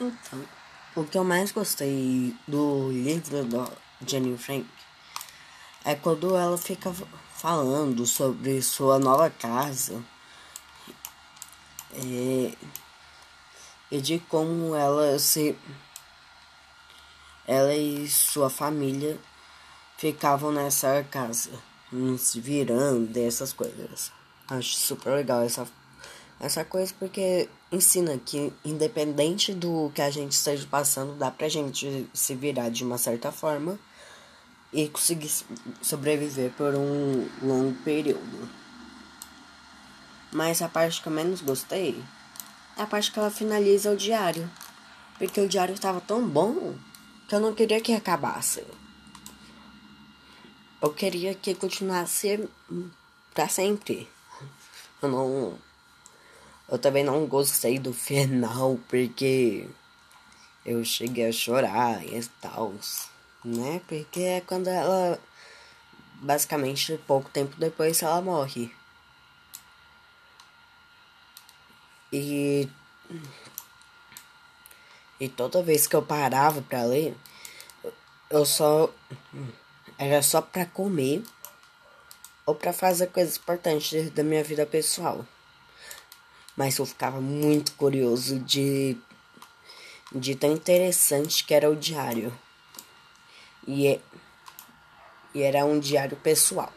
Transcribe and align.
Então, 0.00 0.44
o 0.96 1.04
que 1.04 1.16
eu 1.16 1.22
mais 1.22 1.52
gostei 1.52 2.36
do 2.48 2.90
livro 2.90 3.44
da 3.44 3.70
Jenny 4.04 4.36
Frank 4.36 4.66
é 5.84 5.94
quando 5.94 6.36
ela 6.36 6.58
fica 6.58 6.92
falando 7.36 8.04
sobre 8.04 8.60
sua 8.60 8.98
nova 8.98 9.30
casa 9.30 10.02
e, 11.94 12.58
e 13.88 14.00
de 14.00 14.18
como 14.18 14.74
ela 14.74 15.16
se 15.18 15.56
ela 17.46 17.74
e 17.74 18.08
sua 18.08 18.50
família 18.50 19.16
ficavam 19.96 20.50
nessa 20.50 21.04
casa, 21.04 21.50
se 22.18 22.40
virando, 22.40 23.16
essas 23.16 23.52
coisas. 23.52 24.10
Acho 24.48 24.74
super 24.74 25.14
legal 25.14 25.42
essa 25.42 25.68
essa 26.40 26.64
coisa 26.64 26.92
porque 26.98 27.48
ensina 27.70 28.18
que 28.18 28.52
independente 28.64 29.52
do 29.54 29.90
que 29.94 30.02
a 30.02 30.10
gente 30.10 30.32
esteja 30.32 30.66
passando, 30.70 31.14
dá 31.16 31.30
pra 31.30 31.48
gente 31.48 32.08
se 32.12 32.34
virar 32.34 32.68
de 32.68 32.84
uma 32.84 32.98
certa 32.98 33.32
forma 33.32 33.78
e 34.72 34.88
conseguir 34.88 35.30
sobreviver 35.80 36.50
por 36.52 36.74
um 36.74 37.28
longo 37.40 37.74
período. 37.82 38.48
Mas 40.32 40.60
a 40.60 40.68
parte 40.68 41.00
que 41.00 41.06
eu 41.06 41.12
menos 41.12 41.40
gostei 41.40 42.02
é 42.76 42.82
a 42.82 42.86
parte 42.86 43.12
que 43.12 43.18
ela 43.18 43.30
finaliza 43.30 43.92
o 43.92 43.96
diário. 43.96 44.50
Porque 45.16 45.40
o 45.40 45.48
diário 45.48 45.74
estava 45.74 46.00
tão 46.00 46.28
bom 46.28 46.74
que 47.28 47.34
eu 47.36 47.40
não 47.40 47.54
queria 47.54 47.80
que 47.80 47.92
acabasse. 47.92 48.64
Eu 50.82 50.92
queria 50.92 51.34
que 51.34 51.54
continuasse 51.54 52.48
para 53.32 53.48
sempre. 53.48 54.08
Eu 55.00 55.08
não 55.08 55.58
eu 56.68 56.78
também 56.78 57.04
não 57.04 57.26
gostei 57.26 57.78
do 57.78 57.92
final 57.92 58.78
porque 58.88 59.68
eu 60.64 60.84
cheguei 60.84 61.28
a 61.28 61.32
chorar 61.32 62.04
e 62.04 62.24
tal, 62.40 62.74
né? 63.44 63.80
Porque 63.86 64.20
é 64.20 64.40
quando 64.40 64.68
ela 64.68 65.18
basicamente 66.14 66.98
pouco 67.06 67.28
tempo 67.30 67.54
depois 67.58 68.02
ela 68.02 68.20
morre. 68.22 68.74
E 72.12 72.68
e 75.20 75.28
toda 75.28 75.62
vez 75.62 75.86
que 75.86 75.94
eu 75.96 76.02
parava 76.02 76.62
para 76.62 76.84
ler, 76.84 77.16
eu 78.30 78.44
só 78.46 78.90
era 79.98 80.22
só 80.22 80.40
para 80.40 80.66
comer 80.66 81.22
ou 82.46 82.54
para 82.54 82.72
fazer 82.72 83.08
coisas 83.08 83.36
importantes 83.36 84.10
da 84.10 84.22
minha 84.22 84.42
vida 84.44 84.66
pessoal 84.66 85.26
mas 86.56 86.78
eu 86.78 86.86
ficava 86.86 87.20
muito 87.20 87.72
curioso 87.72 88.38
de 88.40 88.96
de 90.14 90.36
tão 90.36 90.52
interessante 90.52 91.44
que 91.44 91.52
era 91.52 91.68
o 91.68 91.74
diário. 91.74 92.32
E, 93.66 93.88
é, 93.88 94.00
e 95.34 95.42
era 95.42 95.64
um 95.64 95.80
diário 95.80 96.16
pessoal. 96.16 96.72